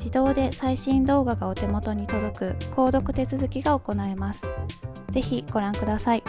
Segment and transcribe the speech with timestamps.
[0.00, 4.42] 自動で最新動画がお手元に届く購読手続きが行えます。
[5.10, 6.22] ぜひご覧ください。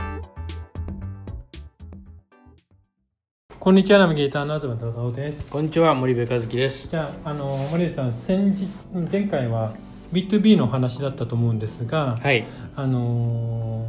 [3.58, 5.50] こんにちは、ナビゲーターの東忠夫です。
[5.50, 6.90] こんにちは、森部和樹です。
[6.90, 8.68] じゃあ、あの森部さん、先日
[9.10, 9.74] 前回は
[10.12, 12.46] B2B の話だったと思うんですが、はい、
[12.76, 13.88] あの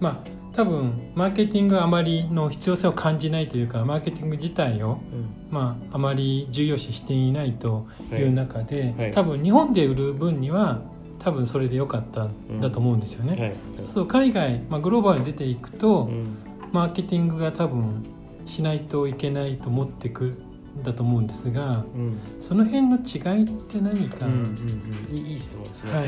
[0.00, 8.92] まあ多分マーケティングあまりの必要性を感じないというかマーケティング自体を、うん、まあ、あまり重要視していないという中で、はい。
[8.94, 10.82] はい、多分日本で売る分には
[11.18, 12.60] 多分それでよかったん。
[12.60, 13.32] だと思うんですよね。
[13.32, 16.36] うんはい、そう海外、まあ、グローバルに出ていくと、うん、
[16.72, 18.04] マーケティングが多分
[18.46, 20.34] しないといけないと思ってく
[20.82, 26.06] だと思うんですが、うん、その辺の違いって何か、うんうんうん、いい質問ですね、はい、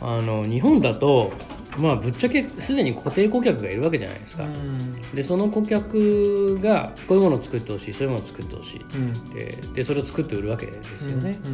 [0.00, 1.32] あの日本だと
[1.78, 11.48] まあぶっちゃけすでに固定顧客がいるわけじゃないですか、うん、でその顧客がこういうものを作ってほしいそういうものを作ってほしい、うん、ででそれを作って売るわけですよね、う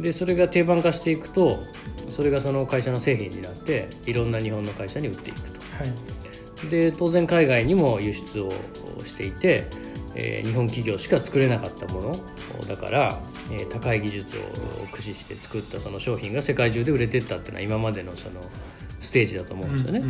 [0.00, 1.64] ん、でそれが定番化していくと
[2.08, 5.84] それがその会社の製品になっていろんな日本の会社に売っていくと、は
[6.66, 8.52] い、で当然海外にも輸出を
[9.04, 9.66] していて
[10.14, 12.12] えー、日本企業しか作れなかったもの
[12.66, 13.20] だから、
[13.52, 14.40] えー、高い技術を
[14.86, 18.40] 駆使して作ったその商品が世界中で売れてったっていうのは今までのその
[19.00, 20.04] ステージだと思うんですよね。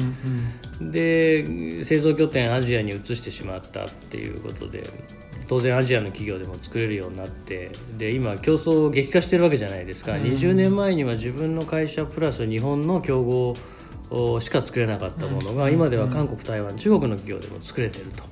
[0.81, 4.84] で製造拠点アジアに移してしまったっていうことで
[5.49, 13.54] 当然アジアの企業でも作れるようになってで今競争激化してるわけじゃないですか、うん、20年前には自分の会社プラス日本の競合
[14.41, 18.22] しか作れなかったものが、今では韓国台湾中国の企業でも作れてると、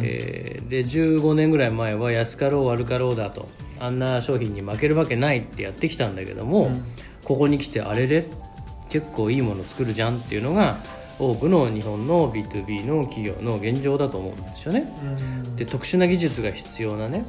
[0.00, 3.48] えー、で15年ぐらい前は安かろう悪かろうだと
[3.80, 6.70] あんな商品に負けるわけないってやってきたんだけども、
[7.24, 8.24] ここに来てあれれ
[8.94, 10.78] 結構いいもの作るじゃんっていうのが
[11.18, 14.88] 多くの日本の B2B の企業の現状だと思うんですよね。
[15.56, 17.24] で特殊な技術が必要なね、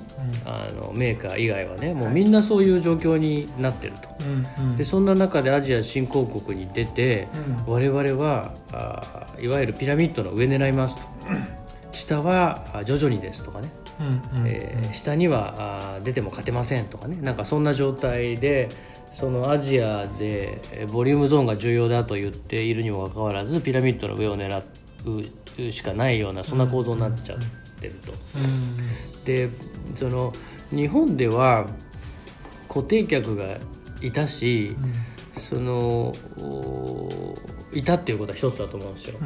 [0.45, 4.77] あのメーカー以外はねもうみんなそういう状況になってると。
[4.77, 7.27] でそんな中でアジア新興国に出て、
[7.65, 11.01] 我々はあいわゆるピラミッドの上狙いますと。
[11.93, 13.69] 下は徐々にですとかね、
[14.45, 17.17] え下にはあ出ても勝てませんとかね。
[17.21, 18.69] なんかそんな状態で
[19.17, 20.59] そのアジアで
[20.91, 24.61] ボリュームゾーンが重要だと言っているにもかかわらずピラミッドの上を狙
[25.05, 27.37] うしかないようなそんな構造になっちゃっ
[27.79, 28.11] てると。
[29.25, 29.49] で
[29.95, 30.33] その
[30.69, 31.67] 日本では
[32.67, 33.57] 固定客が
[34.01, 34.75] いたし、
[35.37, 36.13] その
[37.73, 39.19] いたっていうことは一つだと思うんですよ。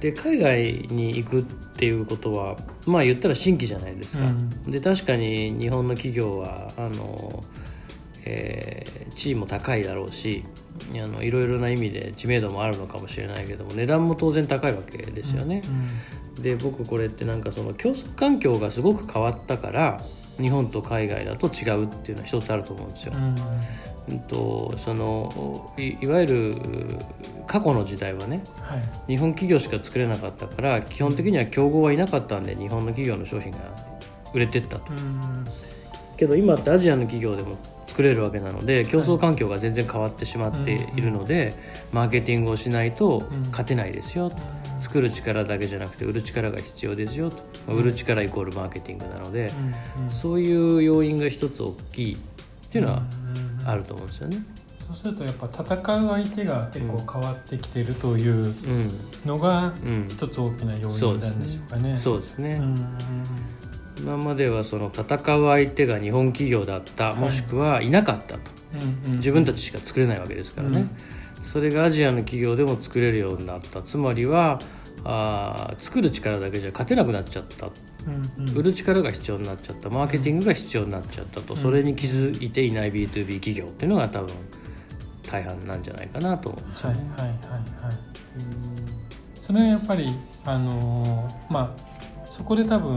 [0.00, 1.42] で海外に行くっ
[1.76, 2.56] ていうことは
[2.86, 4.26] まあ言ったら新規じゃないですか。
[4.66, 7.44] で確かに日本の企業はあの
[8.24, 10.44] えー、地位も高いだろうし
[10.94, 15.62] あのいろいろな意味で知名度もあるのかもしれないけども値段も当然高いわけですよね。
[15.64, 20.00] うんうん、で僕これってなんかその競争環境がすごく変わったから
[20.38, 23.12] 日本と海外だと違うっていうのは一つあると思うんですよ。
[23.14, 26.54] うんうんとそのいいわゆる
[27.46, 33.58] 過去の時代はね、はい、日本企業しか作れなかったから基本的には競合はいなかったんで日本の企業の商品が
[34.32, 34.92] 売れてったと。
[36.16, 37.56] けど今ってアジアの企業でも
[38.00, 41.54] 作れるわけなので競争環境が全然変わってしまっているので、
[41.92, 44.36] マーケティングをしないと勝てないですよと、
[44.80, 47.42] 作る力だけじゃなくて売る力が必要ですよと、
[47.74, 49.52] 売る力イコールマーケティングなので、
[50.08, 52.18] そういう要因が一つ大きいっ
[52.70, 53.02] ていうのは
[53.66, 54.38] あると思うんですよね。
[54.78, 58.54] そうするとやっぱ戦う相手が結構変わってきてるという
[59.26, 59.74] のが
[60.08, 61.96] 一つ大きな要因なんでしょうかね。
[61.98, 62.60] そうですね。
[64.00, 68.40] 今まではその戦う相手が日本企業だった、もしくはいなかったと、
[69.16, 70.86] 自分たちしか作れないわけですからね、
[71.42, 73.82] それがアジアの企業でも作れるようになった。
[73.82, 74.60] つまりは
[75.04, 79.88] あ作る力だけじゃ勝てなくなっちゃった、うんうん、売る力が必要になっちゃった。
[79.88, 84.34] マーケティングが必要になっちゃったと、うん、それに気づいていない B2B 企業っていうのが多分
[85.22, 87.10] 大半なんじゃないかなと思うんですよね。
[87.16, 87.38] はいはいはい
[87.86, 87.98] はい、
[89.34, 90.14] それはやっぱり
[90.44, 92.96] あのー、まあそこで多分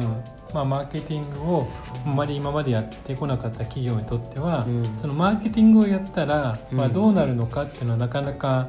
[0.54, 1.68] まあ、マーケティングを
[2.06, 8.68] あまり今までやってこなかった企業にとっては、うん、そのマーケティングをやったら、まあ、どうなるのかっていうのはなかなか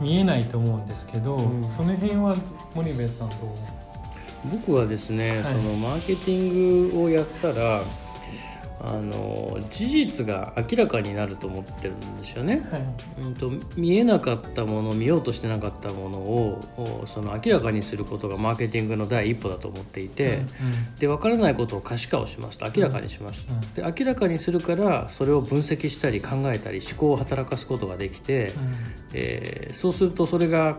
[0.00, 2.36] 見えないと思うんですけど、うん、その辺は
[2.74, 3.38] 森部さんどう？
[4.52, 7.82] 僕はですね、はい、そのマーケティングをやったら
[8.78, 28.72] あの事実が明らかになると思ってるんですよね、はい、うんと、見えなかったもの見ようとしてなかったものをその明らかにすることがマーケティングの第一歩だと思っていて、うんうん、で分からないことを可視化をしますと明らかにします、うんうん、で明らかにするからそれを分析したり考えたり思考を働かすことができて、うん、
[29.14, 30.76] えー、そうするとそれが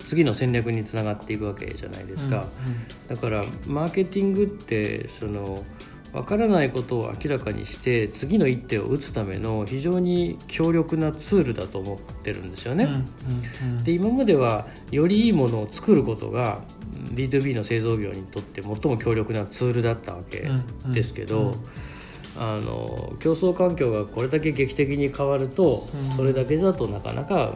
[0.00, 5.64] 次の戦略につながっていくわけじゃないですか、うんうん、だからマーケティングってその
[6.12, 12.84] 分からないことを明らかにして次の一手を打つための非常に強力なツールだと思ってるんですよね。
[12.84, 16.62] うんうんうん、で今まではよりいいものを作ることが
[17.14, 20.48] B2B の製造業にとって最も強力なツールだったわけ
[20.92, 21.58] ですけど、うんうんうん、
[22.38, 27.54] あの競争環境がこれだけ劇的に変わると、それだけだとなかなか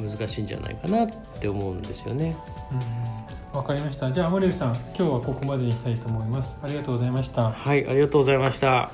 [0.00, 1.08] 難しいんじゃないかなっ
[1.40, 2.36] て思うんですよね。
[2.72, 3.13] うん
[3.54, 4.10] わかりました。
[4.10, 6.58] じゃあ森部さん、今日はここまでにしたいと思います。
[6.60, 7.50] ありがとうございました。
[7.50, 8.90] はい、ありがとうございました。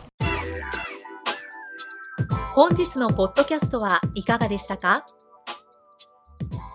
[2.55, 5.07] 本日のポッドキャストはいかがでしたか？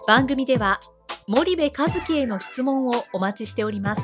[0.08, 0.80] 番組では
[1.28, 1.74] 森部一
[2.08, 4.02] 樹への質問をお待ちしております。